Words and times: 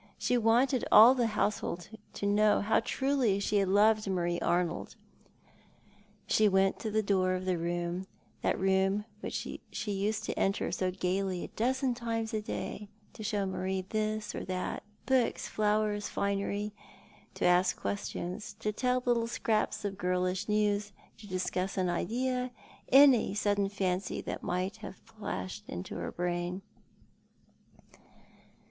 She 0.17 0.35
wanted 0.35 0.83
all 0.91 1.13
the 1.13 1.27
household 1.27 1.87
to 2.13 2.25
know 2.25 2.61
how 2.61 2.79
truly 2.79 3.39
she 3.39 3.57
had 3.57 3.67
loved 3.69 4.09
Marie 4.09 4.39
Arnold. 4.39 4.95
She 6.25 6.49
went 6.49 6.79
to 6.79 6.89
the 6.89 7.03
door 7.03 7.35
of 7.35 7.45
the 7.45 7.59
room— 7.59 8.07
that 8.41 8.59
room 8.59 9.05
which 9.19 9.47
she 9.69 9.91
used 9.91 10.23
to 10.23 10.39
enter 10.39 10.71
so 10.71 10.89
gaily 10.89 11.43
a 11.43 11.49
dozen 11.49 11.93
times 11.93 12.33
a 12.33 12.41
day— 12.41 12.89
to 13.13 13.21
show 13.23 13.45
Marie 13.45 13.83
this 13.89 14.33
or 14.33 14.43
that— 14.45 14.81
books, 15.05 15.47
flowers, 15.47 16.07
finery— 16.09 16.73
to 17.35 17.45
ask 17.45 17.77
questions, 17.79 18.55
to 18.59 18.71
tell 18.71 19.03
little 19.05 19.27
scraps 19.27 19.85
of 19.85 19.99
girlish 19.99 20.49
news, 20.49 20.93
to 21.19 21.27
discuss 21.27 21.77
an 21.77 21.89
idea, 21.89 22.49
any 22.91 23.35
sudden 23.35 23.69
fancy 23.69 24.19
that 24.19 24.41
had 24.81 24.95
flashed 24.95 25.69
into 25.69 25.93
her 25.97 26.11
brain. 26.11 26.63